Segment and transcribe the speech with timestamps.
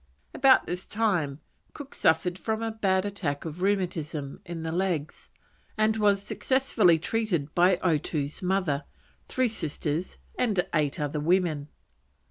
[0.33, 1.41] About this time
[1.73, 5.29] Cook suffered from a bad attack of rheumatism in the legs,
[5.77, 8.85] and was successfully treated by Otoo's mother,
[9.27, 11.67] three sisters, and eight other women.